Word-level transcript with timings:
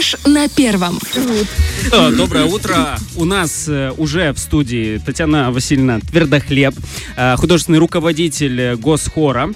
Фреш 0.00 0.16
на 0.24 0.48
первом. 0.48 0.98
Э, 1.92 2.10
Доброе 2.16 2.46
утро. 2.46 2.96
У 3.16 3.26
нас 3.26 3.66
э, 3.68 3.92
уже 3.98 4.32
в 4.32 4.38
студии 4.38 4.98
Татьяна 5.04 5.52
Васильевна 5.52 6.00
Твердохлеб, 6.00 6.74
э, 7.16 7.36
художественный 7.36 7.78
руководитель 7.78 8.76
Госхора, 8.76 9.52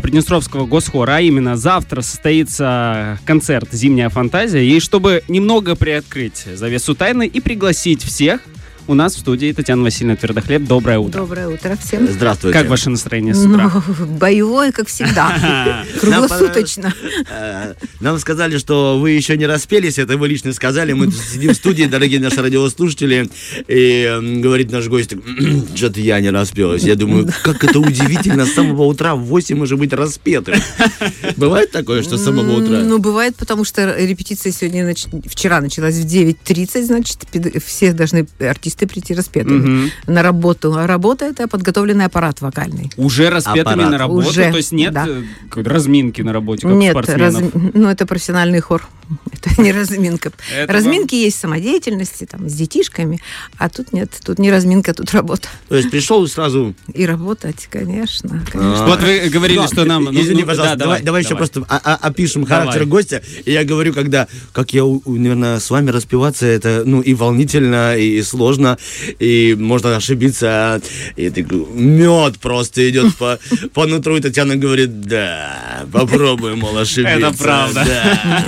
Приднестровского 0.00 0.66
Госхора. 0.66 1.16
А 1.16 1.20
именно 1.20 1.56
завтра 1.56 2.02
состоится 2.02 3.18
концерт 3.24 3.70
«Зимняя 3.72 4.10
фантазия». 4.10 4.64
И 4.64 4.78
чтобы 4.78 5.24
немного 5.26 5.74
приоткрыть 5.74 6.44
завесу 6.54 6.94
тайны 6.94 7.26
и 7.26 7.40
пригласить 7.40 8.04
всех, 8.04 8.42
у 8.90 8.94
нас 8.94 9.14
в 9.14 9.20
студии 9.20 9.52
Татьяна 9.52 9.84
Васильевна 9.84 10.16
Твердохлеб. 10.16 10.64
Доброе 10.64 10.98
утро. 10.98 11.20
Доброе 11.20 11.46
утро 11.48 11.78
всем. 11.80 12.08
Здравствуйте. 12.08 12.58
Как 12.58 12.68
ваше 12.68 12.90
настроение 12.90 13.36
с 13.36 13.44
утра? 13.46 13.70
Ну, 13.72 14.06
боевое, 14.18 14.72
как 14.72 14.88
всегда. 14.88 15.84
Круглосуточно. 16.00 16.92
Э, 17.30 17.74
Нам 18.00 18.18
сказали, 18.18 18.58
что 18.58 18.98
вы 18.98 19.12
еще 19.12 19.36
не 19.36 19.46
распелись, 19.46 19.98
это 19.98 20.16
вы 20.16 20.26
лично 20.26 20.52
сказали. 20.52 20.92
Мы 20.92 21.08
сидим 21.12 21.52
в 21.52 21.54
студии, 21.54 21.84
дорогие 21.84 22.18
наши 22.18 22.42
радиослушатели, 22.42 23.30
и 23.68 24.02
м, 24.10 24.40
говорит 24.40 24.72
наш 24.72 24.88
гость, 24.88 25.14
что-то 25.76 26.00
я 26.00 26.18
не 26.18 26.30
распелась. 26.30 26.82
Я 26.82 26.96
думаю, 26.96 27.28
как 27.44 27.62
это 27.62 27.78
удивительно, 27.78 28.44
с 28.44 28.54
самого 28.54 28.82
утра 28.86 29.14
в 29.14 29.20
8 29.20 29.60
уже 29.60 29.76
быть 29.76 29.92
распетым. 29.92 30.56
Бывает 31.36 31.70
такое, 31.70 32.02
что 32.02 32.18
с 32.18 32.24
самого 32.24 32.56
утра? 32.60 32.80
Ну, 32.80 32.98
бывает, 32.98 33.36
потому 33.36 33.64
что 33.64 33.94
репетиция 33.96 34.50
сегодня, 34.50 34.92
вчера 35.28 35.60
началась 35.60 35.94
в 35.94 36.04
9.30, 36.06 36.82
значит, 36.82 37.18
все 37.64 37.92
должны 37.92 38.26
артисты 38.40 38.79
прийти 38.86 39.14
распетыми 39.14 39.58
Мгм. 39.58 39.90
на 40.06 40.22
работу. 40.22 40.74
А 40.76 40.86
работа– 40.86 41.24
это 41.26 41.48
подготовленный 41.48 42.04
аппарат 42.06 42.40
вокальный. 42.40 42.90
Уже 42.96 43.30
распетыми 43.30 43.60
Аппарат. 43.72 43.90
на 43.90 43.98
работу? 43.98 44.28
Уже, 44.28 44.50
То 44.50 44.56
есть 44.56 44.72
нет 44.72 44.92
да. 44.92 45.06
э, 45.08 45.22
какой-то 45.48 45.70
разминки 45.70 46.22
на 46.22 46.32
работе, 46.32 46.66
как 46.66 46.76
Нет, 46.76 46.94
у 46.96 47.02
спортсменов? 47.02 47.54
раз- 47.54 47.62
ну, 47.74 47.88
это 47.88 48.06
профессиональный 48.06 48.60
хор. 48.60 48.86
Это 49.32 49.60
не 49.62 49.72
разминка. 49.72 50.30
Это 50.56 50.72
Разминки 50.72 51.14
есть 51.16 51.38
самодеятельности, 51.40 52.26
там, 52.26 52.48
с 52.48 52.52
детишками, 52.54 53.20
а 53.58 53.68
тут 53.68 53.92
нет, 53.92 54.12
тут 54.24 54.38
не 54.38 54.50
разминка, 54.52 54.94
тут 54.94 55.12
работа. 55.12 55.48
То 55.68 55.76
есть 55.76 55.90
пришел 55.90 56.22
и 56.24 56.28
сразу... 56.28 56.74
И 56.94 57.06
работать, 57.06 57.66
конечно, 57.70 58.44
конечно. 58.52 58.86
Вот 58.86 59.02
вы 59.02 59.28
говорили, 59.28 59.66
что 59.66 59.84
нам... 59.84 60.04
ну, 60.04 60.12
Извини, 60.20 60.42
ну, 60.42 60.46
пожалуйста, 60.48 60.76
да, 60.76 60.84
давай, 60.84 61.02
давай 61.02 61.22
еще 61.22 61.30
давай. 61.34 61.48
просто 61.48 61.80
опишем 61.96 62.44
Давай. 62.44 62.66
характер 62.66 62.86
гостя. 62.86 63.22
И 63.44 63.50
я 63.52 63.64
говорю, 63.64 63.92
когда, 63.92 64.28
как 64.52 64.72
я, 64.74 64.84
наверное, 64.84 65.58
с 65.58 65.68
вами 65.70 65.90
распеваться, 65.90 66.46
это, 66.46 66.82
ну, 66.86 67.00
и 67.00 67.12
волнительно, 67.14 67.96
и 67.96 68.22
сложно, 68.22 68.69
и 69.18 69.56
можно 69.58 69.96
ошибиться. 69.96 70.80
И 71.16 71.30
ты, 71.30 71.42
мед 71.74 72.38
просто 72.38 72.88
идет 72.90 73.16
по, 73.16 73.38
по 73.74 73.86
нутру, 73.86 74.16
и 74.16 74.20
Татьяна 74.20 74.56
говорит, 74.56 75.00
да, 75.02 75.84
попробуй, 75.92 76.54
мол, 76.56 76.76
ошибиться. 76.78 77.28
Это 77.28 77.32
правда. 77.38 77.84
Да. 77.86 78.44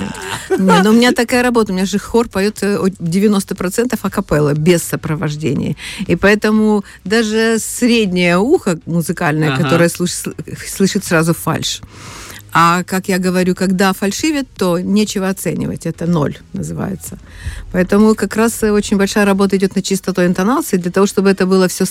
Не, 0.57 0.83
ну 0.83 0.89
у 0.89 0.93
меня 0.93 1.11
такая 1.13 1.41
работа, 1.43 1.71
у 1.71 1.75
меня 1.75 1.85
же 1.85 1.97
хор 1.99 2.27
поет 2.29 2.61
э, 2.63 2.77
о- 2.77 2.87
90% 2.89 3.97
акапелла, 4.01 4.53
без 4.53 4.83
сопровождения. 4.83 5.75
И 6.07 6.15
поэтому 6.15 6.83
даже 7.05 7.57
среднее 7.59 8.37
ухо 8.37 8.77
музыкальное, 8.85 9.53
Ага. 9.53 9.63
которое 9.63 9.89
слыш- 9.89 10.33
слышит 10.67 11.05
сразу 11.05 11.33
фальш. 11.33 11.81
А, 12.53 12.83
как 12.83 13.07
я 13.07 13.17
говорю, 13.17 13.55
когда 13.55 13.93
фальшивит, 13.93 14.47
то 14.55 14.79
нечего 14.79 15.27
оценивать. 15.27 15.87
Это 15.87 16.05
ноль 16.05 16.37
называется. 16.53 17.17
Поэтому 17.71 18.13
как 18.13 18.35
раз 18.35 18.61
э, 18.61 18.71
очень 18.71 18.97
большая 18.97 19.25
работа 19.25 19.57
идет 19.57 19.75
на 19.75 19.81
чистоту 19.81 20.23
интонации, 20.23 20.77
для 20.77 20.91
того, 20.91 21.07
чтобы 21.07 21.29
это 21.31 21.47
было 21.47 21.67
все, 21.67 21.85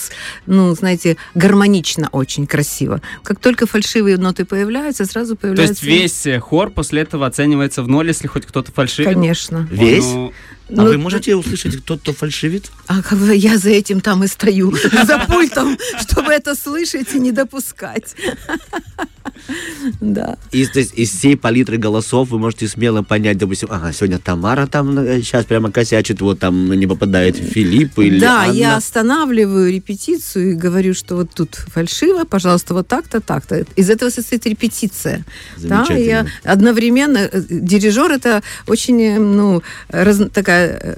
ну, 0.45 0.73
знаете, 0.73 1.17
гармонично 1.35 2.07
очень 2.13 2.47
красиво. 2.47 3.01
Как 3.23 3.39
только 3.39 3.65
фальшивые 3.65 4.17
ноты 4.17 4.45
появляются, 4.45 5.05
сразу 5.05 5.35
То 5.35 5.41
появляются... 5.41 5.85
есть 5.85 6.25
весь 6.25 6.25
э, 6.33 6.39
хор 6.39 6.69
после 6.69 7.01
этого 7.01 7.25
оценивается 7.25 7.83
в 7.83 7.89
ноль, 7.89 8.07
если 8.07 8.27
хоть 8.27 8.45
кто-то 8.45 8.71
фальшивит? 8.71 9.13
Конечно. 9.13 9.67
Весь? 9.69 10.05
Ну, 10.05 10.33
А 10.69 10.73
Ну, 10.75 10.85
вы 10.85 10.97
можете 10.97 11.35
услышать, 11.35 11.75
кто 11.81 11.97
то 11.97 12.13
фальшивит? 12.13 12.71
А 12.87 13.01
как 13.01 13.19
бы 13.19 13.35
я 13.35 13.57
за 13.57 13.69
этим 13.69 13.99
там 13.99 14.23
и 14.23 14.27
стою, 14.27 14.71
за 15.05 15.19
пультом, 15.27 15.77
чтобы 15.99 16.31
это 16.31 16.55
слышать 16.55 17.13
и 17.13 17.19
не 17.19 17.33
допускать. 17.33 18.15
Да. 20.01 20.37
Из, 20.51 20.69
то 20.69 20.79
есть, 20.79 20.93
из 20.95 21.11
всей 21.11 21.35
палитры 21.35 21.77
голосов 21.77 22.29
вы 22.29 22.39
можете 22.39 22.67
смело 22.67 23.01
понять, 23.03 23.37
допустим, 23.37 23.67
ага, 23.71 23.91
сегодня 23.91 24.17
Тамара 24.17 24.65
там 24.67 24.95
сейчас 25.21 25.45
прямо 25.45 25.71
косячит, 25.71 26.21
вот 26.21 26.39
там 26.39 26.71
не 26.73 26.87
попадает 26.87 27.35
Филипп 27.35 27.99
или 27.99 28.19
Да, 28.19 28.43
Анна. 28.43 28.53
я 28.53 28.77
останавливаю 28.77 29.71
репетицию 29.71 30.51
и 30.51 30.55
говорю, 30.55 30.93
что 30.93 31.15
вот 31.15 31.31
тут 31.35 31.55
фальшиво, 31.55 32.23
пожалуйста, 32.23 32.73
вот 32.73 32.87
так-то, 32.87 33.19
так-то. 33.19 33.65
Из 33.75 33.89
этого 33.89 34.09
состоит 34.09 34.45
репетиция. 34.45 35.25
Да, 35.57 35.85
и 35.89 36.05
я 36.05 36.25
одновременно 36.43 37.17
э, 37.17 37.41
дирижер 37.49 38.11
это 38.11 38.41
очень 38.67 39.01
э, 39.01 39.19
ну 39.19 39.61
раз- 39.89 40.29
такая 40.33 40.67
э, 40.81 40.95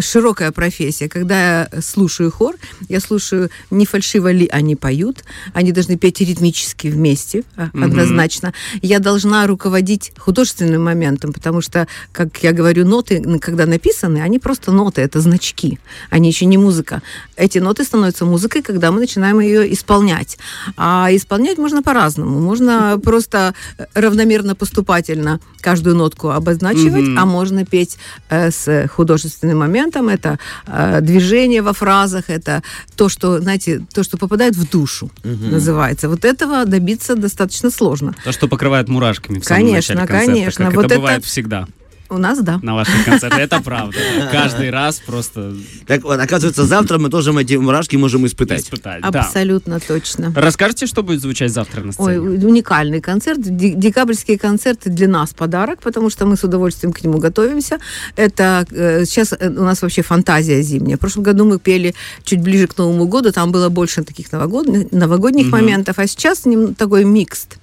широкая 0.00 0.52
профессия. 0.52 1.08
Когда 1.08 1.62
я 1.62 1.68
слушаю 1.80 2.30
хор, 2.30 2.56
я 2.88 3.00
слушаю 3.00 3.50
не 3.70 3.86
фальшиво 3.86 4.30
ли 4.30 4.46
они 4.48 4.76
поют, 4.76 5.24
они 5.54 5.72
должны 5.72 5.96
петь 5.96 6.20
ритмически 6.20 6.88
вместе, 6.88 7.44
а, 7.56 7.70
однозначно. 7.72 8.52
Я 8.82 8.98
должна 8.98 9.46
руководить 9.46 10.12
художественным 10.18 10.84
моментом, 10.84 11.32
потому 11.32 11.60
что, 11.62 11.86
как 12.12 12.38
я 12.42 12.52
говорю, 12.52 12.86
ноты, 12.86 13.22
когда 13.40 13.66
написаны, 13.66 14.18
они 14.18 14.38
просто 14.38 14.72
ноты, 14.72 15.00
это 15.00 15.20
значки, 15.20 15.78
они 16.10 16.28
еще 16.28 16.44
не 16.46 16.58
музыка. 16.58 17.02
Эти 17.36 17.58
ноты 17.58 17.84
становятся 17.84 18.24
музыкой, 18.26 18.62
когда 18.62 18.90
мы 18.90 19.00
начинаем 19.00 19.40
ее 19.40 19.72
исполнять. 19.72 20.38
А 20.76 21.08
исполнять 21.10 21.58
можно 21.58 21.82
по-разному. 21.82 22.40
Можно 22.40 23.00
просто 23.02 23.54
э, 23.78 23.86
равномерно 23.94 24.54
поступательно 24.54 25.40
каждую 25.60 25.96
нотку 25.96 26.30
обозначивать, 26.30 27.02
Мгм. 27.08 27.18
а 27.18 27.24
можно 27.24 27.64
петь 27.64 27.96
э, 28.28 28.50
с 28.50 28.88
художественным 28.88 29.61
моментом. 29.66 30.08
Это 30.08 30.38
э, 30.66 31.00
движение 31.02 31.62
во 31.62 31.72
фразах, 31.72 32.24
это 32.30 32.62
то, 32.96 33.08
что, 33.08 33.40
знаете, 33.40 33.80
то, 33.94 34.02
что 34.04 34.16
попадает 34.18 34.56
в 34.56 34.70
душу, 34.70 35.10
называется. 35.24 36.08
Вот 36.08 36.24
этого 36.24 36.64
добиться 36.64 37.14
достаточно 37.16 37.70
сложно. 37.70 38.14
то, 38.24 38.32
что 38.32 38.48
покрывает 38.48 38.88
мурашками 38.88 39.38
в 39.38 39.44
самом 39.44 39.60
Конечно, 39.66 39.94
начале 39.94 40.08
концерта, 40.08 40.32
конечно. 40.34 40.64
как 40.66 40.74
Вот 40.74 40.84
это 40.86 40.94
это- 40.94 41.00
бывает 41.00 41.24
всегда 41.24 41.66
У 42.12 42.18
нас, 42.18 42.40
да. 42.40 42.60
на 42.62 42.74
ваших 42.74 43.04
концертах. 43.04 43.38
Это 43.38 43.62
правда. 43.62 43.96
Каждый 44.30 44.70
раз 44.70 45.00
просто 45.06 45.54
Так 45.86 46.02
вот, 46.04 46.20
оказывается, 46.20 46.64
завтра 46.64 46.98
мы 46.98 47.08
тоже 47.08 47.32
эти 47.40 47.54
мурашки 47.54 47.96
можем 47.96 48.26
испытать. 48.26 48.60
испытать. 48.60 49.00
Да. 49.00 49.20
Абсолютно 49.20 49.80
точно. 49.80 50.32
Расскажите, 50.36 50.86
что 50.86 51.02
будет 51.02 51.22
звучать 51.22 51.50
завтра 51.50 51.80
на 51.80 51.88
Ой, 51.88 51.92
сцене? 51.92 52.46
уникальный 52.46 53.00
концерт. 53.00 53.40
Декабрьские 53.40 54.38
концерты 54.38 54.90
для 54.90 55.08
нас 55.08 55.32
подарок, 55.32 55.80
потому 55.80 56.10
что 56.10 56.26
мы 56.26 56.36
с 56.36 56.44
удовольствием 56.44 56.92
к 56.92 57.02
нему 57.02 57.18
готовимся. 57.18 57.78
Это 58.16 58.66
э, 58.70 59.04
сейчас 59.06 59.32
э, 59.32 59.48
у 59.48 59.64
нас 59.64 59.80
вообще 59.80 60.02
фантазия 60.02 60.60
зимняя. 60.62 60.96
В 60.96 61.00
прошлом 61.00 61.22
году 61.22 61.44
мы 61.44 61.58
пели 61.58 61.94
чуть 62.24 62.42
ближе 62.42 62.66
к 62.66 62.76
Новому 62.76 63.06
году, 63.06 63.32
там 63.32 63.52
было 63.52 63.70
больше 63.70 64.04
таких 64.04 64.30
новогодних, 64.32 64.92
новогодних 64.92 65.50
моментов, 65.50 65.98
а 65.98 66.06
сейчас 66.06 66.44
такой 66.76 67.04
микст. 67.04 67.58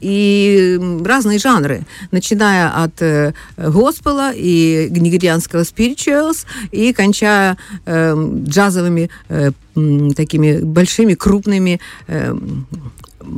И 0.00 0.78
разные 1.04 1.38
жанры, 1.38 1.84
начиная 2.10 2.68
от 2.84 3.00
э, 3.00 3.32
госпела 3.56 4.32
и 4.34 4.88
нигерианского 4.90 5.62
spirituals 5.62 6.44
и 6.72 6.92
кончая 6.92 7.56
э, 7.86 8.14
джазовыми 8.46 9.10
э, 9.28 9.52
такими 10.16 10.60
большими 10.60 11.14
крупными 11.14 11.80
э, 12.06 12.34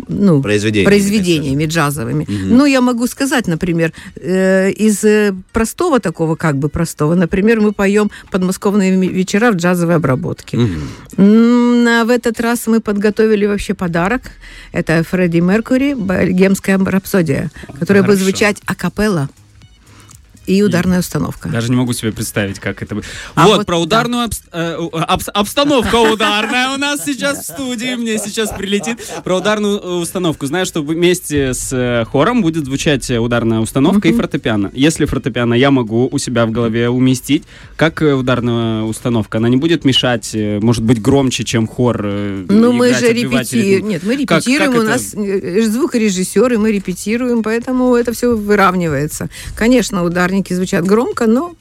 ну, 0.08 0.42
Произведениями, 0.42 0.86
произведениями 0.86 1.66
джазовыми. 1.66 2.26
Ну, 2.28 2.66
я 2.66 2.80
могу 2.80 3.06
сказать, 3.06 3.46
например, 3.46 3.92
э, 4.16 4.70
из 4.70 5.04
э, 5.04 5.34
простого 5.52 6.00
такого, 6.00 6.36
как 6.36 6.56
бы 6.56 6.68
простого, 6.68 7.14
например, 7.14 7.60
мы 7.60 7.72
поем 7.72 8.10
подмосковные 8.30 8.96
вечера 8.96 9.50
в 9.50 9.56
джазовой 9.56 9.96
обработке. 9.96 10.58
М, 11.16 11.86
а 11.86 12.04
в 12.04 12.10
этот 12.10 12.40
раз 12.40 12.66
мы 12.66 12.80
подготовили 12.80 13.46
вообще 13.46 13.74
подарок. 13.74 14.22
Это 14.72 15.02
Фредди 15.02 15.38
Меркури, 15.40 15.94
«Богемская 15.94 16.78
рапсодия», 16.78 17.50
которая 17.78 18.02
будет 18.02 18.18
звучать 18.18 18.58
акапелла 18.66 19.28
и 20.46 20.62
ударная 20.62 21.00
установка. 21.00 21.48
Даже 21.48 21.70
не 21.70 21.76
могу 21.76 21.92
себе 21.92 22.12
представить, 22.12 22.58
как 22.58 22.82
это 22.82 22.94
будет. 22.94 23.06
А 23.34 23.46
вот, 23.46 23.58
вот 23.58 23.66
про 23.66 23.76
да. 23.76 23.82
ударную 23.82 24.28
обс- 24.28 24.42
э, 24.52 24.76
у- 24.78 24.88
обс- 24.90 25.30
обстановка 25.32 25.96
ударная 25.96 26.70
у 26.74 26.76
нас 26.76 27.04
сейчас 27.04 27.40
в 27.40 27.52
студии, 27.52 27.94
мне 27.96 28.18
сейчас 28.18 28.50
прилетит. 28.50 28.98
Про 29.24 29.36
ударную 29.38 29.78
э, 29.78 29.88
установку. 30.00 30.46
Знаю, 30.46 30.66
что 30.66 30.82
вместе 30.82 31.52
с 31.54 31.70
э, 31.72 32.04
хором 32.04 32.42
будет 32.42 32.64
звучать 32.64 33.10
э, 33.10 33.18
ударная 33.18 33.60
установка 33.60 34.08
и 34.08 34.12
фортепиано. 34.12 34.70
Если 34.74 35.04
фортепиано 35.04 35.54
я 35.54 35.70
могу 35.70 36.08
у 36.10 36.18
себя 36.18 36.46
в 36.46 36.50
голове 36.50 36.88
уместить, 36.88 37.44
как 37.76 38.02
э, 38.02 38.12
ударная 38.14 38.82
установка? 38.82 39.38
Она 39.38 39.48
не 39.48 39.56
будет 39.56 39.84
мешать, 39.84 40.30
э, 40.34 40.60
может 40.60 40.82
быть, 40.84 41.00
громче, 41.02 41.44
чем 41.44 41.66
хор? 41.66 42.00
э, 42.04 42.44
Ну, 42.48 42.72
мы 42.72 42.94
же 42.94 43.12
репетируем. 43.12 43.88
Нет, 43.88 44.02
мы 44.04 44.16
репетируем. 44.16 44.74
у 44.78 44.82
нас 44.82 45.14
э, 45.14 45.62
звукорежиссеры, 45.62 46.58
мы 46.58 46.72
репетируем, 46.72 47.42
поэтому 47.42 47.94
это 47.94 48.12
все 48.12 48.36
выравнивается. 48.36 49.28
Конечно, 49.54 50.04
ударники 50.36 50.54
звучат 50.54 50.84
громко, 50.84 51.26
но 51.26 51.54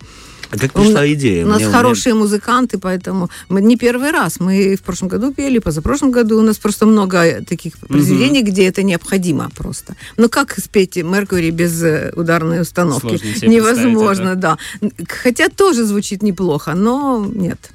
А 0.51 0.57
как 0.57 0.73
пришла 0.73 1.05
идея? 1.13 1.45
У 1.45 1.47
нас 1.49 1.61
Мне- 1.61 1.71
хорошие 1.71 2.13
музыканты, 2.13 2.77
поэтому 2.77 3.29
мы 3.49 3.61
не 3.61 3.77
первый 3.77 4.11
раз. 4.11 4.39
Мы 4.39 4.75
в 4.75 4.81
прошлом 4.81 5.09
году 5.09 5.33
пели, 5.33 5.59
позапрошлом 5.59 6.11
году 6.11 6.37
у 6.39 6.41
нас 6.43 6.57
просто 6.57 6.85
много 6.85 7.41
таких 7.47 7.73
произведений, 7.77 8.43
где 8.43 8.67
это 8.67 8.83
необходимо 8.83 9.49
просто. 9.55 9.95
Ну 10.17 10.29
как 10.29 10.59
спеть 10.59 10.97
Меркури 10.97 11.51
без 11.51 11.83
э, 11.83 12.11
ударной 12.15 12.61
установки? 12.61 13.19
Невозможно, 13.47 14.35
да. 14.35 14.57
Хотя 15.23 15.49
тоже 15.49 15.83
звучит 15.83 16.23
неплохо, 16.23 16.75
но 16.75 17.25
нет. 17.35 17.71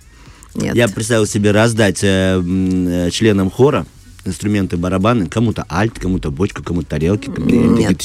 Нет. 0.55 0.75
Я 0.77 0.89
представил 0.89 1.27
себе 1.27 1.53
раздать 1.53 2.05
э, 2.05 2.43
э, 2.43 3.11
членам 3.11 3.51
хора 3.51 3.85
инструменты 4.25 4.77
барабаны, 4.77 5.27
кому-то 5.27 5.65
альт, 5.71 5.99
кому-то 5.99 6.31
бочку, 6.31 6.63
кому-то 6.63 6.91
тарелки. 6.91 7.31
Нет. 7.39 8.03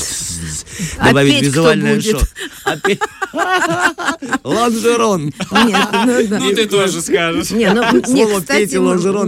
Добавить 1.03 1.41
визуальное 1.41 1.99
шоу. 2.01 2.21
Петь- 2.83 3.01
Лонжерон. 4.43 5.25
Нет, 5.25 5.87
ну. 6.29 6.39
Ну, 6.39 6.51
ты 6.55 6.65
тоже 6.67 7.01
скажешь. 7.01 7.51
Не, 7.51 7.71
ну, 7.71 7.83
и 7.97 8.25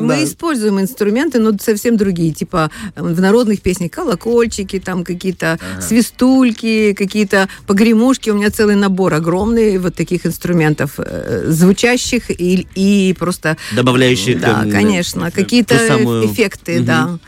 мы, 0.04 0.24
используем 0.24 0.80
инструменты, 0.80 1.40
но 1.40 1.52
совсем 1.60 1.98
другие, 1.98 2.34
типа 2.34 2.72
э, 2.96 3.02
в 3.02 3.20
народных 3.20 3.62
песнях 3.62 3.92
колокольчики, 3.92 4.80
там 4.80 5.04
какие-то 5.04 5.60
свистульки, 5.82 6.94
какие-то 6.94 7.50
погремушки. 7.66 8.30
У 8.30 8.36
меня 8.36 8.50
целый 8.52 8.76
набор 8.76 9.14
огромный 9.14 9.78
вот 9.78 9.96
таких 9.96 10.26
инструментов, 10.26 10.96
э, 10.98 11.46
звучащих 11.48 12.30
и, 12.30 12.68
и 12.76 13.16
просто... 13.18 13.58
Добавляющих 13.76 14.40
Да, 14.40 14.64
э, 14.66 14.72
конечно, 14.72 15.32
какие-то 15.32 15.76
эффекты, 15.76 16.77
Мгм. 16.78 16.86
да. 16.86 17.20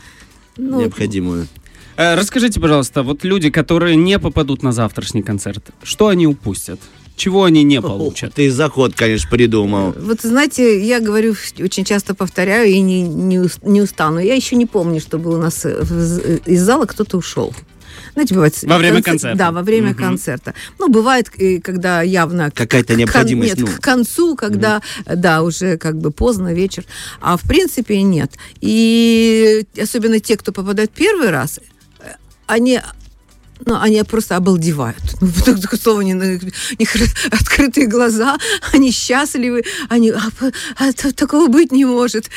Ну, 0.56 0.80
необходимую. 0.80 1.46
Э, 1.96 2.14
Расскажите, 2.14 2.60
пожалуйста, 2.60 3.02
вот 3.02 3.24
люди, 3.24 3.50
которые 3.50 3.96
не 3.96 4.18
попадут 4.18 4.62
на 4.62 4.72
завтрашний 4.72 5.22
концерт, 5.22 5.70
что 5.82 6.08
они 6.08 6.26
упустят? 6.26 6.80
Чего 7.16 7.44
они 7.44 7.62
не 7.64 7.82
получат? 7.82 8.32
Ты 8.32 8.50
заход, 8.50 8.94
конечно, 8.94 9.28
придумал. 9.28 9.92
Вот 9.98 10.22
знаете, 10.22 10.82
я 10.82 11.00
говорю, 11.00 11.34
очень 11.58 11.84
часто 11.84 12.14
повторяю 12.14 12.70
и 12.70 12.80
не, 12.80 13.02
не, 13.02 13.46
не 13.62 13.82
устану. 13.82 14.20
Я 14.20 14.34
еще 14.34 14.56
не 14.56 14.64
помню, 14.64 15.00
чтобы 15.00 15.34
у 15.34 15.36
нас 15.36 15.66
э, 15.66 16.38
из 16.46 16.62
зала 16.62 16.86
кто-то 16.86 17.18
ушел. 17.18 17.52
Знаете, 18.14 18.34
бывает... 18.34 18.62
Во 18.62 18.78
время 18.78 18.96
концерт- 19.02 19.04
концерта. 19.04 19.38
Да, 19.38 19.52
во 19.52 19.62
время 19.62 19.90
Мгм. 19.90 19.98
концерта. 19.98 20.54
Ну, 20.78 20.88
бывает, 20.88 21.30
когда 21.62 22.02
явно... 22.02 22.50
Какая-то 22.50 22.88
к 22.88 22.88
кон- 22.88 22.96
необходимость, 22.98 23.56
Нет, 23.56 23.66
ну. 23.68 23.76
к 23.76 23.80
концу, 23.80 24.36
когда, 24.36 24.82
э, 25.06 25.16
да, 25.16 25.42
уже 25.42 25.76
как 25.78 25.98
бы 25.98 26.10
поздно, 26.10 26.52
вечер. 26.52 26.84
А 27.20 27.36
в 27.36 27.42
принципе 27.42 28.02
нет. 28.02 28.32
И 28.60 29.64
особенно 29.80 30.20
те, 30.20 30.36
кто 30.36 30.52
попадает 30.52 30.90
первый 30.90 31.30
раз, 31.30 31.58
э, 32.00 32.08
они 32.46 32.80
ну, 33.66 33.78
они 33.80 34.02
просто 34.04 34.36
обалдевают. 34.36 35.00
Ну, 35.20 35.30
так- 35.44 35.60
такое 35.60 35.78
слово 35.78 36.00
не, 36.00 36.12
не 36.12 36.86
открытые 37.30 37.86
глаза, 37.86 38.38
они 38.72 38.90
счастливы, 38.90 39.64
они 39.88 40.10
«А, 40.10 40.20
а, 40.76 40.92
такого 41.12 41.48
быть 41.48 41.72
не 41.72 41.84
может. 41.84 42.30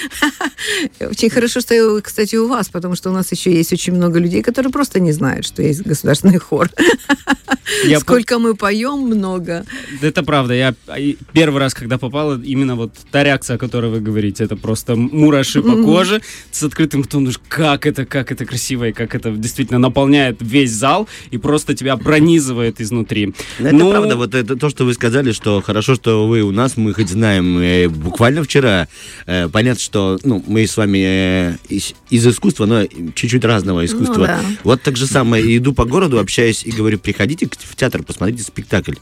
Очень 0.99 1.29
хорошо, 1.29 1.59
что 1.61 2.01
кстати, 2.01 2.35
у 2.35 2.47
вас, 2.47 2.69
потому 2.69 2.95
что 2.95 3.09
у 3.09 3.13
нас 3.13 3.31
еще 3.31 3.51
есть 3.51 3.73
очень 3.73 3.93
много 3.93 4.19
людей, 4.19 4.41
которые 4.41 4.71
просто 4.71 4.99
не 4.99 5.11
знают, 5.11 5.45
что 5.45 5.61
есть 5.61 5.81
государственный 5.81 6.39
хор. 6.39 6.69
Я 7.85 7.99
по- 7.99 8.01
Сколько 8.01 8.39
мы 8.39 8.55
поем, 8.55 8.99
много. 8.99 9.65
Это 10.01 10.23
правда. 10.23 10.53
Я 10.53 10.75
а, 10.87 10.97
первый 11.31 11.59
раз, 11.59 11.73
когда 11.73 11.97
попала, 11.97 12.39
именно 12.39 12.75
вот 12.75 12.91
та 13.11 13.23
реакция, 13.23 13.55
о 13.55 13.57
которой 13.57 13.89
вы 13.91 14.01
говорите, 14.01 14.43
это 14.43 14.55
просто 14.55 14.95
мураши 14.95 15.61
по 15.61 15.75
коже 15.83 16.21
с 16.51 16.63
открытым 16.63 17.03
ртом. 17.03 17.27
Как 17.47 17.85
это, 17.85 18.05
как 18.05 18.31
это 18.31 18.45
красиво, 18.45 18.89
и 18.89 18.91
как 18.91 19.15
это 19.15 19.31
действительно 19.31 19.79
наполняет 19.79 20.37
весь 20.41 20.71
зал 20.71 21.07
и 21.31 21.37
просто 21.37 21.73
тебя 21.73 21.97
пронизывает 21.97 22.81
изнутри. 22.81 23.33
Ну, 23.59 23.67
Это 23.67 23.75
Ну, 23.75 23.91
правда, 23.91 24.15
вот 24.15 24.35
это 24.35 24.55
то, 24.55 24.69
что 24.69 24.85
вы 24.85 24.93
сказали, 24.93 25.31
что 25.31 25.61
хорошо, 25.61 25.95
что 25.95 26.27
вы 26.27 26.41
у 26.41 26.51
нас, 26.51 26.77
мы 26.77 26.93
хоть 26.93 27.09
знаем, 27.09 27.57
э, 27.59 27.87
буквально 27.87 28.43
вчера, 28.43 28.87
э, 29.25 29.49
понятно, 29.49 29.81
что, 29.81 30.19
ну, 30.23 30.43
мы 30.47 30.65
с 30.67 30.77
вами 30.77 30.97
э, 31.03 31.55
из, 31.69 31.93
из 32.09 32.25
искусства, 32.27 32.65
но 32.65 32.85
чуть-чуть 32.85 33.43
разного 33.45 33.85
искусства. 33.85 34.13
Ну 34.21 34.25
да. 34.27 34.39
Вот 34.63 34.81
так 34.81 34.97
же 34.97 35.07
самое, 35.07 35.57
иду 35.57 35.73
по 35.73 35.85
городу, 35.85 36.19
общаюсь 36.19 36.63
и 36.65 36.71
говорю, 36.71 36.99
приходите 36.99 37.47
к- 37.47 37.55
в 37.57 37.75
театр, 37.75 38.03
посмотрите 38.03 38.43
спектакль. 38.43 38.93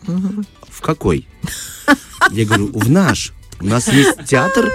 В 0.69 0.81
какой? 0.81 1.27
Я 2.31 2.45
говорю, 2.45 2.67
в 2.73 2.89
наш. 2.89 3.33
У 3.59 3.65
нас 3.65 3.91
есть 3.91 4.25
театр, 4.25 4.69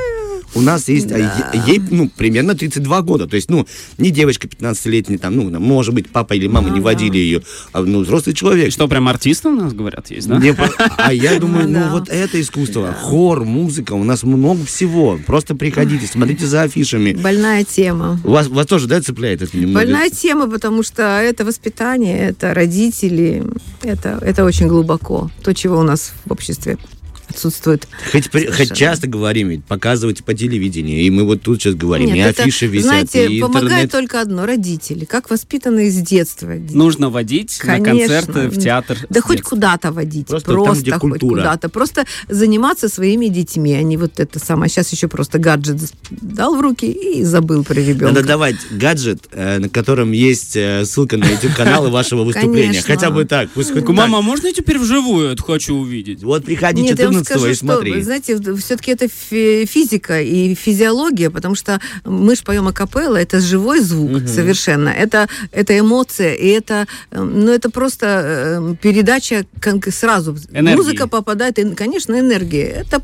у 0.54 0.60
нас 0.60 0.88
есть, 0.88 1.10
а 1.12 1.18
е- 1.18 1.62
ей, 1.66 1.80
ну, 1.90 2.08
примерно 2.16 2.54
32 2.54 3.02
года. 3.02 3.26
То 3.26 3.36
есть, 3.36 3.50
ну, 3.50 3.66
не 3.98 4.10
девочка 4.10 4.48
15-летняя, 4.48 5.18
там, 5.18 5.36
ну, 5.36 5.58
может 5.60 5.94
быть, 5.94 6.08
папа 6.10 6.34
или 6.34 6.46
мама 6.46 6.70
не 6.70 6.80
водили 6.80 7.18
ее, 7.18 7.42
а, 7.72 7.82
ну, 7.82 8.00
взрослый 8.00 8.34
человек. 8.34 8.72
Что, 8.72 8.88
прям 8.88 9.08
артисты 9.08 9.48
у 9.48 9.54
нас, 9.54 9.72
говорят, 9.72 10.10
есть, 10.10 10.28
да? 10.28 10.38
Не 10.38 10.54
А 10.96 11.12
я 11.12 11.38
думаю, 11.38 11.68
ну 11.68 11.74
Да. 11.80 11.90
вот 11.90 12.08
это 12.08 12.40
искусство. 12.40 12.92
Хор, 12.92 13.44
музыка, 13.44 13.92
у 13.92 14.04
нас 14.04 14.22
много 14.22 14.64
всего. 14.64 15.18
Просто 15.26 15.54
приходите, 15.54 16.06
смотрите 16.06 16.46
за 16.46 16.62
афишами. 16.62 17.12
Больная 17.12 17.64
тема. 17.64 18.20
У 18.24 18.30
вас, 18.30 18.48
вас 18.48 18.66
тоже, 18.66 18.86
да, 18.86 19.00
цепляет 19.00 19.42
это 19.42 19.56
немного? 19.56 19.84
Больная 19.84 20.10
тема, 20.10 20.48
потому 20.48 20.82
что 20.82 21.02
это 21.20 21.44
воспитание, 21.44 22.18
это 22.30 22.54
родители, 22.54 23.44
это, 23.82 24.18
это 24.22 24.44
очень 24.44 24.68
глубоко. 24.68 25.30
То, 25.42 25.54
чего 25.54 25.78
у 25.78 25.82
нас 25.82 26.12
в 26.24 26.32
обществе 26.32 26.78
отсутствует. 27.28 27.86
Хоть, 28.12 28.30
при- 28.30 28.46
хоть 28.50 28.72
часто 28.74 29.06
говорим, 29.06 29.48
ведь 29.48 29.64
показываете 29.64 30.22
по 30.22 30.34
телевидению, 30.34 31.00
и 31.00 31.10
мы 31.10 31.24
вот 31.24 31.42
тут 31.42 31.60
сейчас 31.62 31.74
говорим, 31.74 32.14
и 32.14 32.18
это, 32.18 32.42
афиши 32.42 32.66
висят, 32.66 32.86
знаете, 32.88 33.26
и 33.26 33.40
помогает 33.40 33.64
интернет. 33.86 33.90
только 33.90 34.20
одно– 34.20 34.46
родители. 34.46 35.04
Как 35.04 35.30
воспитаны 35.30 35.90
с 35.90 35.96
детства. 35.96 36.52
Нужно 36.70 37.10
водить 37.10 37.58
на 37.64 37.78
Конечно. 37.80 37.92
концерты, 38.16 38.48
в 38.48 38.58
театр. 38.58 38.98
Да 39.10 39.20
хоть 39.20 39.36
детства. 39.38 39.50
куда-то 39.56 39.92
водить. 39.92 40.26
Просто 40.26 40.50
Просто, 40.52 40.72
там, 40.74 40.82
где 40.82 40.92
хоть 40.92 41.00
культура. 41.00 41.36
куда-то. 41.40 41.68
Просто 41.68 42.04
заниматься 42.28 42.88
своими 42.88 43.26
детьми, 43.26 43.74
а 43.74 43.82
не 43.82 43.96
вот 43.96 44.18
это 44.20 44.38
самое. 44.38 44.70
Сейчас 44.70 44.92
еще 44.92 45.08
просто 45.08 45.38
гаджет 45.38 45.78
дал 46.10 46.56
в 46.56 46.60
руки 46.60 46.86
и 46.90 47.22
забыл 47.24 47.64
про 47.64 47.74
ребенка. 47.74 48.06
Надо 48.14 48.22
давать 48.24 48.56
гаджет, 48.70 49.24
э, 49.32 49.58
на 49.58 49.68
котором 49.68 50.12
есть 50.12 50.56
э, 50.56 50.84
ссылка 50.84 51.16
на 51.16 51.24
YouTube-каналы 51.26 51.90
вашего 51.90 52.24
выступления. 52.24 52.68
Конечно. 52.68 52.94
Хотя 52.94 53.10
бы 53.10 53.24
так, 53.24 53.50
пусть 53.50 53.72
хоть. 53.72 53.86
Мама, 53.88 54.18
а 54.18 54.22
можно 54.22 54.48
я 54.48 54.52
теперь 54.52 54.78
вживую 54.78 55.30
это 55.32 55.42
хочу 55.42 55.74
увидеть? 55.74 56.22
Вот 56.22 56.44
приходи 56.44 56.82
Нет, 56.82 56.98
я 56.98 57.06
вам 57.06 57.15
14 57.20 57.26
скажу, 57.26 57.46
и 57.46 57.54
что, 57.54 57.64
смотри. 57.66 57.92
вы 57.92 58.02
знаете, 58.02 58.38
все-таки 58.56 58.92
это 58.92 59.08
фи- 59.08 59.66
физика 59.66 60.20
и 60.20 60.54
физиология, 60.54 61.30
потому 61.30 61.54
что 61.54 61.80
мы 62.04 62.36
же 62.36 62.42
поем 62.42 62.68
акапелла, 62.68 63.16
это 63.16 63.40
живой 63.40 63.80
звук 63.80 64.28
совершенно, 64.28 64.88
это, 64.88 65.28
это 65.52 65.78
эмоция, 65.78 66.34
и 66.34 66.48
это, 66.48 66.86
э, 67.10 67.22
ну, 67.22 67.52
это 67.52 67.70
просто 67.70 68.06
э, 68.06 68.74
передача 68.80 69.46
сразу. 69.90 70.36
Энергии. 70.52 70.76
Музыка 70.76 71.08
попадает, 71.08 71.58
и, 71.58 71.74
конечно, 71.74 72.18
энергия. 72.18 72.66
Это 72.66 73.02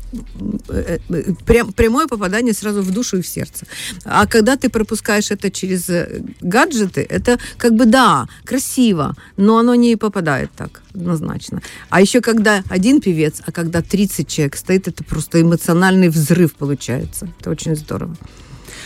э, 0.69 0.99
прям- 1.45 1.73
прямое 1.73 2.07
попадание 2.07 2.53
сразу 2.53 2.81
в 2.81 2.91
душу 2.91 3.17
и 3.17 3.21
в 3.21 3.27
сердце. 3.27 3.65
А 4.05 4.25
когда 4.27 4.55
ты 4.55 4.69
пропускаешь 4.69 5.31
это 5.31 5.49
через 5.51 5.89
гаджеты, 6.41 7.05
это 7.09 7.39
как 7.57 7.73
бы 7.75 7.85
да, 7.85 8.27
красиво, 8.45 9.15
но 9.37 9.57
оно 9.57 9.75
не 9.75 9.95
попадает 9.95 10.51
так 10.55 10.81
однозначно. 10.93 11.61
А 11.89 12.01
еще 12.01 12.21
когда 12.21 12.63
один 12.69 13.01
певец, 13.01 13.41
а 13.45 13.51
когда 13.51 13.81
30 14.07 14.27
человек 14.27 14.57
стоит, 14.57 14.87
это 14.87 15.03
просто 15.03 15.41
эмоциональный 15.41 16.09
взрыв 16.09 16.55
получается. 16.55 17.29
Это 17.39 17.49
очень 17.49 17.75
здорово. 17.75 18.15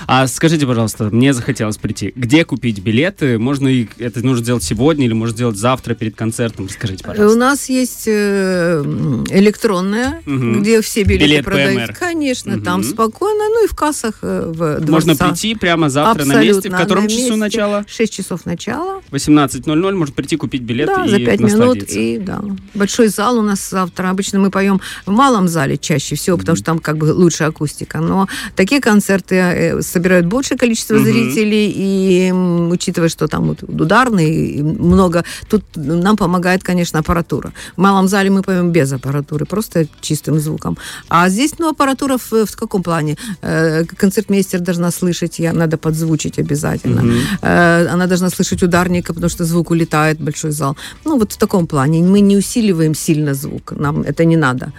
А 0.05 0.27
скажите, 0.27 0.65
пожалуйста, 0.67 1.05
мне 1.11 1.33
захотелось 1.33 1.77
прийти. 1.77 2.13
Где 2.15 2.45
купить 2.45 2.79
билеты? 2.79 3.39
Можно 3.39 3.67
и 3.67 3.87
это 3.97 4.23
нужно 4.25 4.43
сделать 4.43 4.63
сегодня 4.63 5.05
или 5.05 5.13
можно 5.13 5.35
сделать 5.35 5.57
завтра 5.57 5.95
перед 5.95 6.15
концертом? 6.15 6.69
Скажите, 6.69 7.03
У 7.03 7.07
пожалуйста. 7.07 7.37
нас 7.39 7.69
есть 7.69 8.03
э, 8.07 8.83
электронная, 9.29 10.21
Мгм. 10.25 10.61
где 10.61 10.81
все 10.81 11.03
билеты 11.03 11.25
Билет 11.25 11.45
продают. 11.45 11.87
ПМР. 11.87 11.93
Конечно, 11.95 12.61
там 12.61 12.81
Мгм. 12.81 12.89
спокойно. 12.89 13.43
Ну 13.49 13.65
и 13.65 13.67
в 13.67 13.75
кассах 13.75 14.19
э, 14.21 14.51
в 14.53 14.79
Можно 14.89 15.13
дворца. 15.15 15.27
прийти 15.29 15.55
прямо 15.55 15.89
завтра 15.89 16.25
на 16.25 16.33
Абсолютно, 16.35 16.55
месте. 16.55 16.69
В 16.69 16.75
котором 16.77 17.03
на 17.03 17.09
часу 17.09 17.21
месте. 17.21 17.35
начала? 17.37 17.85
6 17.87 18.13
часов 18.13 18.45
начала. 18.45 19.01
18.00. 19.11 19.95
Можно 19.95 20.13
прийти 20.13 20.35
купить 20.37 20.61
билет 20.61 20.87
да, 20.87 21.05
и 21.05 21.09
за 21.09 21.17
5 21.19 21.39
минут. 21.39 21.77
И 21.89 22.17
да. 22.17 22.41
Большой 22.73 23.07
зал 23.07 23.37
у 23.39 23.41
нас 23.41 23.69
завтра. 23.69 24.09
Обычно 24.09 24.39
мы 24.39 24.51
поем 24.51 24.81
в 25.05 25.11
малом 25.11 25.47
зале 25.47 25.77
чаще 25.77 26.15
всего, 26.15 26.37
потому 26.37 26.55
что 26.55 26.65
там 26.65 26.79
как 26.79 26.97
бы 26.97 27.05
лучше 27.13 27.43
акустика. 27.45 27.99
Но 27.99 28.27
такие 28.55 28.81
концерты 28.81 29.35
э, 29.35 29.81
собирают 29.87 30.25
большее 30.25 30.57
количество 30.57 30.95
Мгм. 30.95 31.03
зрителей. 31.05 31.73
И 31.75 32.31
учитывая, 32.71 33.09
что 33.09 33.27
там 33.27 33.47
вот 33.47 33.63
ударный, 33.63 34.57
и 34.57 34.63
много, 34.63 35.23
тут 35.49 35.63
нам 35.75 36.15
помогает, 36.17 36.63
конечно, 36.63 36.99
аппаратура. 36.99 37.51
В 37.75 37.81
малом 37.81 38.07
зале 38.07 38.29
мы 38.29 38.41
поем 38.41 38.71
без 38.71 38.91
аппаратуры, 38.93 39.45
просто 39.45 39.87
чистым 40.01 40.39
звуком. 40.39 40.77
А 41.09 41.29
здесь, 41.29 41.59
ну, 41.59 41.69
аппаратура 41.69 42.17
в, 42.17 42.45
в 42.45 42.55
каком 42.55 42.83
плане? 42.83 43.17
Э, 43.41 43.85
концертмейстер 43.85 44.59
должна 44.59 44.91
слышать, 44.91 45.39
я, 45.39 45.53
надо 45.53 45.77
подзвучить 45.77 46.39
обязательно. 46.39 47.03
Э, 47.41 47.87
она 47.93 48.07
должна 48.07 48.29
слышать 48.29 48.63
ударника, 48.63 49.13
потому 49.13 49.29
что 49.29 49.45
звук 49.45 49.71
улетает 49.71 50.21
большой 50.21 50.51
зал. 50.51 50.75
Ну, 51.05 51.17
вот 51.17 51.33
в 51.33 51.37
таком 51.37 51.67
плане. 51.67 52.03
Мы 52.03 52.21
не 52.21 52.37
усиливаем 52.37 52.95
сильно 52.95 53.33
звук, 53.33 53.73
нам 53.79 54.01
это 54.01 54.25
не 54.25 54.37
надо. 54.37 54.71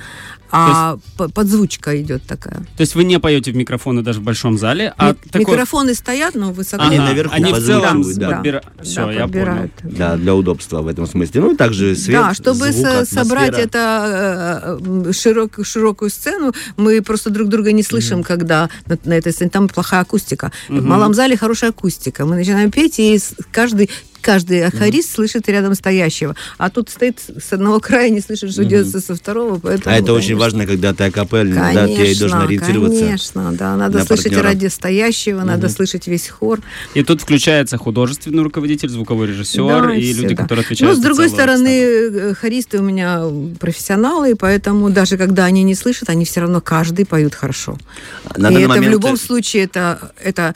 А 0.50 0.98
по- 1.16 1.28
подзвучка 1.28 2.00
идет 2.00 2.22
такая. 2.24 2.54
То 2.76 2.80
есть 2.80 2.94
вы 2.94 3.04
не 3.04 3.18
поете 3.20 3.52
в 3.52 3.56
микрофоны 3.56 4.02
даже 4.02 4.20
в 4.20 4.22
большом 4.22 4.58
зале, 4.58 4.94
А 4.96 5.10
Ми- 5.12 5.14
такой- 5.30 5.54
Микрофоны 5.54 5.94
стоят, 5.94 6.34
но 6.34 6.52
высоко. 6.52 6.82
Они 6.84 6.96
Ага, 6.96 7.06
наверху 7.08 7.34
они 7.34 7.52
в 7.52 7.58
целом 7.64 8.02
да. 8.16 8.30
подбира- 8.40 8.62
Да, 8.76 8.82
Все, 8.82 9.00
я 9.00 9.06
понял. 9.06 9.20
подбирают. 9.22 9.72
Да, 9.82 10.16
для 10.16 10.34
удобства 10.34 10.80
в 10.82 10.86
этом 10.88 11.06
смысле. 11.06 11.40
Ну 11.42 11.52
и 11.52 11.56
также 11.56 11.94
свет, 11.96 12.20
да, 12.20 12.34
чтобы 12.34 12.72
звук, 12.72 12.86
со- 12.88 13.04
собрать 13.06 13.58
это 13.58 14.78
э, 14.80 15.12
широк, 15.12 15.58
широкую 15.64 16.10
сцену, 16.10 16.52
мы 16.76 17.02
просто 17.02 17.30
друг 17.30 17.48
друга 17.48 17.72
не 17.72 17.82
слышим, 17.82 18.22
когда 18.22 18.68
на, 18.86 18.98
на 19.04 19.12
этой 19.14 19.32
сцене 19.32 19.50
там 19.50 19.68
плохая 19.68 20.00
акустика. 20.00 20.52
В 20.68 20.82
малом 20.82 21.14
зале 21.14 21.36
хорошая 21.36 21.70
акустика. 21.70 22.24
Мы 22.26 22.36
начинаем 22.36 22.70
петь, 22.70 22.98
и 22.98 23.18
с- 23.18 23.34
каждый 24.22 24.48
каждый 24.62 24.78
хорист 24.78 25.14
слышит 25.14 25.48
рядом 25.48 25.74
стоящего. 25.74 26.34
А 26.58 26.70
тут 26.70 26.88
стоит 26.90 27.18
с 27.20 27.52
одного 27.52 27.80
края, 27.80 28.08
не 28.10 28.20
слышит, 28.20 28.52
что 28.52 28.64
делается 28.64 29.00
со 29.00 29.14
второго. 29.14 29.58
Поэтому, 29.58 29.94
А 29.94 29.98
это 29.98 30.12
очень 30.12 30.28
конечно, 30.36 30.44
важно, 30.44 30.66
когда 30.66 30.94
ты 30.94 31.04
акапельный, 31.04 31.56
да, 31.74 31.86
ты 31.86 32.18
должен 32.18 32.40
ориентироваться. 32.42 33.00
конечно, 33.00 33.52
да. 33.52 33.76
Надо 33.76 33.98
на 33.98 34.04
слышать 34.04 34.24
партнера. 34.26 34.42
ради 34.44 34.66
стоящего, 34.66 35.42
надо 35.42 35.68
слышать 35.68 36.06
весь 36.06 36.28
хор. 36.28 36.60
И 36.94 37.02
тут 37.02 37.20
включается 37.22 37.76
художественный 37.78 38.42
руководитель, 38.42 38.88
звуковой 38.88 39.28
режиссер 39.28 39.86
Да, 39.88 39.94
и 39.94 40.00
все, 40.12 40.22
люди, 40.22 40.34
да. 40.34 40.42
которые 40.42 40.64
отвечают 40.64 40.94
Но, 40.96 41.00
с 41.00 41.04
другой 41.04 41.28
стороны, 41.28 41.84
обстановку. 42.06 42.28
э, 42.30 42.34
хористы 42.34 42.78
у 42.78 42.82
меня 42.82 43.22
профессионалы, 43.60 44.30
и 44.30 44.34
поэтому 44.34 44.90
даже 44.90 45.16
когда 45.18 45.44
они 45.44 45.62
не 45.62 45.74
слышат, 45.74 46.08
они 46.10 46.24
все 46.24 46.40
равно 46.40 46.60
каждый 46.60 47.06
поют 47.06 47.34
хорошо. 47.34 47.78
На 48.36 48.48
и 48.48 48.54
это 48.54 48.64
в 48.64 48.68
момент- 48.68 48.92
любом 48.92 49.16
случае 49.16 49.64
это, 49.64 50.12
это 50.22 50.54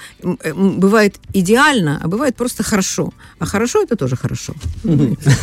бывает 0.54 1.16
идеально, 1.32 2.00
а 2.02 2.08
бывает 2.08 2.36
просто 2.36 2.62
хорошо. 2.62 3.12
А 3.38 3.46
хорошо 3.52 3.82
это 3.82 3.96
тоже 3.96 4.16
хорошо. 4.16 4.54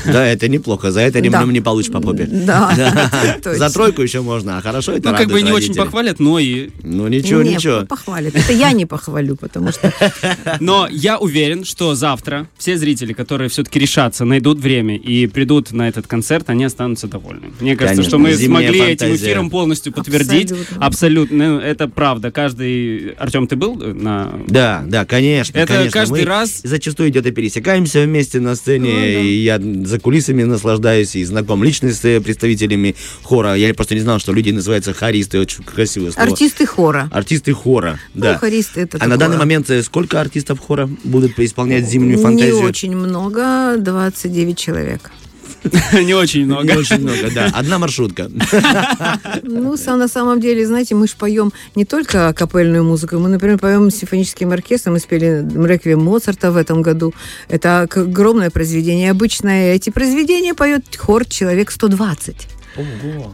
Да, 0.06 0.26
это 0.26 0.48
неплохо. 0.50 0.92
За 0.92 1.02
это 1.02 1.20
ремнем 1.20 1.54
не 1.54 1.62
получишь 1.62 1.92
по 1.92 2.02
попе. 2.02 2.26
Да. 2.26 3.38
За 3.44 3.70
тройку 3.70 4.02
еще 4.02 4.22
можно, 4.22 4.58
а 4.58 4.62
хорошо 4.62 4.94
это 4.94 5.12
Ну, 5.12 5.18
как 5.18 5.28
бы 5.28 5.42
не 5.42 5.52
очень 5.52 5.76
похвалят, 5.76 6.20
но 6.20 6.40
и... 6.40 6.70
Ну 6.84 7.08
ничего, 7.08 7.44
ничего. 7.44 7.86
похвалят. 7.86 8.36
Это 8.36 8.54
я 8.54 8.72
не 8.72 8.86
похвалю, 8.86 9.36
потому 9.36 9.72
что 9.72 9.94
Но 10.60 10.88
я 10.90 11.18
уверен, 11.18 11.64
что 11.64 11.96
завтра 11.96 12.48
все 12.58 12.78
зрители, 12.78 13.14
которые 13.14 13.50
все-таки 13.50 13.80
решатся, 13.80 14.26
найдут 14.26 14.60
время 14.60 14.98
и 14.98 15.28
придут 15.28 15.72
на 15.72 15.88
этот 15.88 16.08
концерт, 16.08 16.50
они 16.50 16.66
останутся 16.66 17.08
довольны. 17.08 17.52
Мне 17.60 17.76
кажется, 17.76 18.02
Конечно, 18.02 18.10
что 18.10 18.18
мы 18.18 18.34
зимняя 18.34 18.72
смогли 18.72 18.94
этим 18.94 19.16
эфиром 19.16 19.50
полностью 19.50 19.94
подтвердить. 19.94 20.54
Абсолютно. 20.80 21.38
Ну, 21.38 21.60
Это 21.60 21.88
правда. 21.88 22.32
Каждый... 22.32 23.12
Артем, 23.12 23.48
ты 23.48 23.56
был 23.56 23.76
на... 23.76 24.34
Да, 24.48 24.84
да, 24.88 25.06
конечно. 25.06 25.58
Это 25.58 25.90
каждый 25.92 26.26
раз- 26.26 26.62
Зачастую 26.64 27.10
где-то 27.10 27.32
пересекаемся 27.32 27.99
вместе 28.06 28.40
на 28.40 28.56
сцене, 28.56 28.90
Ну, 28.92 28.96
да. 29.00 29.06
и 29.22 29.28
я 29.38 29.60
за 29.86 30.00
кулисами 30.00 30.44
наслаждаюсь 30.44 31.16
и 31.16 31.24
знаком 31.24 31.64
лично 31.64 31.92
с 31.92 32.04
э, 32.06 32.20
представителями 32.22 32.96
хора. 33.24 33.56
Я 33.56 33.74
просто 33.74 33.96
не 33.96 34.02
знал, 34.02 34.20
что 34.20 34.34
люди 34.34 34.52
называются 34.52 34.94
хористы, 34.94 35.40
очень 35.40 35.64
красивое 35.64 36.12
слово. 36.12 36.30
артисты 36.30 36.66
хора. 36.66 37.10
Артисты 37.12 37.54
хора, 37.54 38.00
да. 38.14 38.34
Ну, 38.34 38.40
хористы 38.40 38.82
это 38.82 38.98
а 39.00 39.08
на 39.08 39.16
такое. 39.16 39.18
данный 39.18 39.38
момент 39.38 39.70
э, 39.70 39.82
сколько 39.84 40.20
артистов 40.20 40.60
хора 40.60 40.90
будут 41.04 41.38
исполнять 41.40 41.88
зимнюю 41.88 42.18
Не 42.18 42.24
фантазию? 42.24 42.60
очень 42.64 42.96
много, 42.96 43.76
29 43.78 44.58
человек. 44.58 45.12
Не 45.94 46.14
очень 46.14 46.42
Не 46.42 46.46
много. 46.46 46.78
очень 46.78 47.00
много, 47.00 47.30
да. 47.34 47.52
Одна 47.54 47.80
маршрутка. 47.80 48.30
Ну, 49.44 49.76
на 49.76 50.08
самом 50.08 50.40
деле, 50.40 50.66
знаете, 50.66 50.96
мы 50.96 51.08
же 51.08 51.14
поем 51.18 51.52
не 51.76 51.86
только 51.86 52.34
капельную 52.34 52.84
музыку, 52.84 53.18
мы, 53.20 53.30
например, 53.30 53.58
поем 53.58 53.90
с 53.90 53.96
симфоническим 53.96 54.52
оркестром, 54.52 54.94
мы 54.94 55.00
спели 55.00 55.46
«Реквием 55.68 56.02
Моцарта» 56.02 56.52
в 56.52 56.58
этом 56.58 56.82
году. 56.82 57.14
Это 57.48 57.82
огромное 57.82 58.50
произведение. 58.50 59.12
Обычно 59.12 59.50
эти 59.50 59.90
произведения 59.90 60.54
поет 60.54 60.84
хор 60.98 61.26
человек 61.26 61.72
120. 61.72 62.59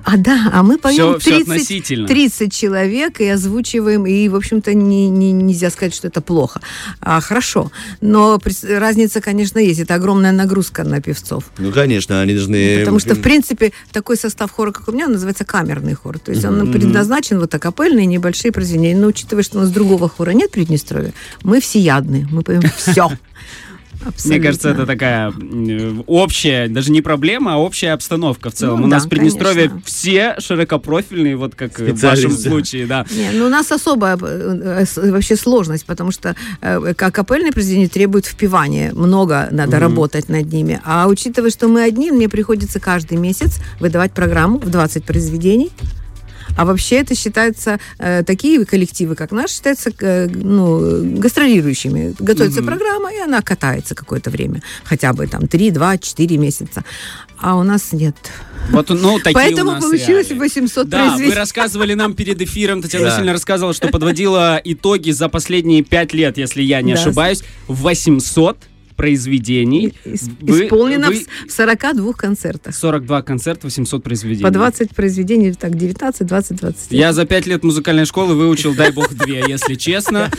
А 0.03 0.17
да, 0.17 0.49
а 0.53 0.63
мы 0.63 0.77
поем 0.77 1.19
всё 1.19 1.31
30, 1.35 1.41
относительно. 1.49 2.07
30 2.07 2.53
человек 2.53 3.21
и 3.21 3.27
озвучиваем, 3.27 4.05
и, 4.05 4.27
в 4.29 4.35
общем-то, 4.35 4.73
не, 4.73 5.09
не- 5.09 5.31
нельзя 5.31 5.69
сказать, 5.69 5.93
что 5.93 6.07
это 6.07 6.21
плохо. 6.21 6.61
А, 7.01 7.19
хорошо. 7.21 7.71
Но 8.01 8.39
разница, 8.63 9.21
конечно, 9.21 9.59
есть. 9.59 9.79
Это 9.79 9.95
огромная 9.95 10.31
нагрузка 10.31 10.83
на 10.83 11.01
певцов. 11.01 11.45
Ну, 11.57 11.71
конечно, 11.71 12.21
они 12.21 12.33
должны... 12.33 12.79
Потому 12.79 12.99
что, 12.99 13.15
в 13.15 13.21
принципе, 13.21 13.71
такой 13.91 14.17
состав 14.17 14.51
хора, 14.51 14.71
как 14.71 14.87
у 14.87 14.91
меня, 14.91 15.05
он 15.05 15.13
называется 15.13 15.45
камерный 15.45 15.93
хор. 15.93 16.19
То 16.19 16.31
есть 16.31 16.45
он 16.45 16.71
предназначен 16.71 17.39
вот 17.39 17.53
акапельные 17.53 18.05
небольшие 18.05 18.51
произведения. 18.51 18.95
Но 18.95 19.07
учитывая, 19.07 19.43
что 19.43 19.57
у 19.57 19.61
нас 19.61 19.69
другого 19.69 20.09
хора 20.09 20.31
нет 20.31 20.49
в 20.49 20.53
Приднестровье, 20.53 21.13
мы 21.43 21.59
всеядны, 21.59 22.27
мы 22.31 22.41
поем 22.41 22.61
все. 22.77 23.11
Мне 24.25 24.39
кажется, 24.39 24.69
это 24.69 24.85
такая 24.85 25.33
общая, 26.07 26.67
даже 26.67 26.91
не 26.91 27.01
проблема, 27.01 27.55
а 27.55 27.57
общая 27.57 27.91
обстановка 27.91 28.49
в 28.49 28.53
целом. 28.53 28.81
Ну 28.81 28.87
У 28.87 28.89
да, 28.89 28.97
нас 28.97 29.05
в 29.05 29.09
Приднестровье 29.09 29.69
конечно. 29.69 29.85
все 29.85 30.35
широкопрофильные, 30.39 31.35
вот 31.35 31.55
как 31.55 31.79
в 31.79 32.01
вашем 32.01 32.31
случае, 32.31 32.87
да. 32.87 33.05
Не, 33.11 33.37
ну 33.37 33.45
у 33.45 33.49
нас 33.49 33.71
особая 33.71 34.17
э, 34.21 34.85
э, 34.95 35.11
вообще 35.11 35.35
сложность, 35.35 35.85
потому 35.85 36.11
что 36.11 36.35
э, 36.61 36.93
как 36.95 37.15
капельные 37.15 37.51
произведения 37.51 37.87
требуют 37.87 38.25
впивания, 38.25 38.91
много 38.93 39.47
надо 39.51 39.79
работать 39.79 40.29
над 40.29 40.51
ними. 40.51 40.81
А 40.83 41.07
учитывая, 41.07 41.49
что 41.49 41.67
мы 41.67 41.83
одни, 41.83 42.11
мне 42.11 42.29
приходится 42.29 42.79
каждый 42.79 43.17
месяц 43.17 43.59
выдавать 43.79 44.11
программу 44.11 44.59
в 44.59 44.69
20 44.69 45.03
произведений. 45.03 45.71
А 46.57 46.65
вообще 46.65 46.97
это 46.97 47.15
считается, 47.15 47.79
э, 47.99 48.23
такие 48.23 48.63
коллективы, 48.65 49.15
как 49.15 49.31
наш, 49.31 49.51
считаются 49.51 49.91
э, 49.99 50.27
ну, 50.27 51.17
гастролирующими. 51.19 52.15
Готовится 52.19 52.63
программа, 52.63 53.13
и 53.13 53.19
она 53.19 53.41
катается 53.41 53.95
какое-то 53.95 54.29
время. 54.29 54.61
Хотя 54.83 55.13
бы 55.13 55.27
там 55.27 55.47
3, 55.47 55.71
2, 55.71 55.97
4 55.97 56.37
месяца. 56.37 56.83
А 57.37 57.55
у 57.57 57.63
нас 57.63 57.91
нет. 57.91 58.15
Вот, 58.71 58.89
ну, 58.89 59.17
такие 59.23 59.33
Поэтому 59.33 59.71
у 59.71 59.73
нас 59.73 59.83
получилось 59.83 60.29
реалии. 60.29 60.39
800 60.39 60.89
Да, 60.89 60.97
вы 61.03 61.07
произведений. 61.09 61.35
рассказывали 61.35 61.93
нам 61.93 62.13
перед 62.13 62.41
эфиром, 62.41 62.81
Татьяна 62.81 63.05
Да. 63.05 63.11
Васильевна 63.11 63.33
рассказывала, 63.33 63.73
что 63.73 63.89
подводила 63.89 64.59
итоги 64.63 65.11
за 65.11 65.29
последние 65.29 65.83
пять 65.83 66.13
лет, 66.13 66.37
если 66.37 66.61
я 66.63 66.81
не 66.81 66.93
Да. 66.93 66.99
ошибаюсь, 67.01 67.43
800 67.67 68.57
произведений. 68.95 69.93
Ис- 70.05 70.29
Вы- 70.41 70.65
Исполнено 70.65 71.07
вы- 71.07 71.25
в 71.47 71.51
42 71.51 72.13
концертах. 72.13 72.75
42 72.75 73.21
концерта, 73.21 73.67
800 73.67 74.03
произведений. 74.03 74.43
По 74.43 74.51
20 74.51 74.95
произвений, 74.95 75.53
так, 75.53 75.75
19, 75.75 76.25
20, 76.27 76.57
20. 76.57 76.91
Я 76.91 77.13
за 77.13 77.25
пять 77.25 77.45
лет 77.45 77.63
музыкальной 77.63 78.05
школы 78.05 78.35
выучил, 78.35 78.73
дай 78.73 78.91
бог, 78.91 79.13
две, 79.13 79.43
если 79.47 79.75
честно. 79.75 80.31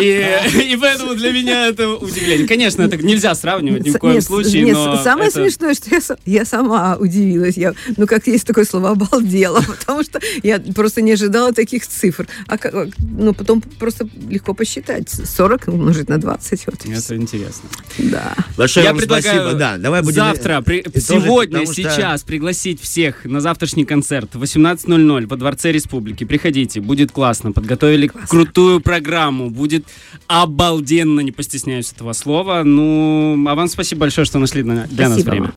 И, 0.00 0.76
поэтому 0.80 1.14
для 1.14 1.32
меня 1.32 1.66
это 1.68 1.88
удивление. 1.88 2.46
Конечно, 2.48 2.82
это 2.82 2.96
нельзя 2.96 3.34
сравнивать 3.34 3.84
ни 3.84 3.90
в 3.90 3.98
коем 3.98 4.20
случае, 4.20 4.74
самое 5.02 5.30
смешное, 5.30 5.74
что 5.74 5.90
я, 5.90 5.98
са- 5.98 6.18
я 6.26 6.44
сама 6.44 6.96
удивилась. 6.96 7.56
Ну, 7.96 8.06
как 8.06 8.26
есть 8.26 8.46
такое 8.46 8.64
слово, 8.64 8.90
обалдела, 8.90 9.60
потому 9.66 10.02
что 10.02 10.20
я 10.42 10.58
просто 10.74 11.02
не 11.02 11.12
ожидала 11.12 11.52
таких 11.52 11.86
цифр. 11.86 12.26
А 12.48 12.58
ну, 12.98 13.34
потом 13.34 13.60
просто 13.60 14.08
легко 14.28 14.54
посчитать. 14.54 15.08
40 15.10 15.68
умножить 15.68 16.08
на 16.08 16.18
20. 16.18 16.66
Вот, 16.66 16.74
Это 16.86 17.16
интересно. 17.16 17.68
Да. 17.98 18.34
Большое 18.56 18.84
Я 18.84 18.90
вам 18.92 18.98
предлагаю 18.98 19.40
спасибо. 19.40 19.58
Да, 19.58 19.76
давай 19.78 20.02
будем... 20.02 20.14
завтра, 20.16 20.60
при- 20.60 20.82
тоже, 20.82 21.00
сегодня, 21.24 21.64
что- 21.64 21.74
сейчас 21.74 22.22
пригласить 22.22 22.80
всех 22.80 23.24
на 23.24 23.40
завтрашний 23.40 23.84
концерт 23.84 24.34
в 24.34 24.42
18.00 24.42 25.26
во 25.26 25.36
Дворце 25.36 25.72
Республики. 25.72 26.24
Приходите, 26.24 26.80
будет 26.80 27.12
классно. 27.12 27.52
Подготовили 27.52 28.06
крутую 28.28 28.80
программу. 28.80 29.50
Будет 29.50 29.84
обалденно, 30.26 31.20
не 31.20 31.32
постесняюсь 31.32 31.92
этого 31.92 32.12
слова. 32.12 32.62
Ну, 32.64 33.44
а 33.48 33.54
вам 33.54 33.68
спасибо 33.68 34.00
большое, 34.02 34.24
что 34.24 34.38
нашли 34.38 34.62
на- 34.62 34.86
для 34.88 35.08
нас 35.08 35.20
Спасибо 35.20 35.30
время. 35.30 35.46
вам. 35.46 35.54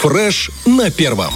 Фреш 0.00 0.50
на 0.66 0.90
первом. 0.90 1.32